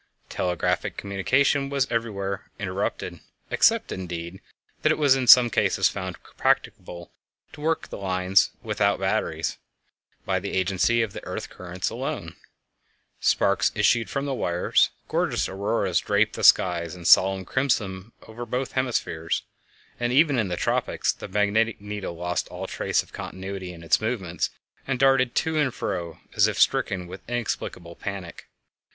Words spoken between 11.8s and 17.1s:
alone; sparks issued from the wires; gorgeous auroras draped the skies in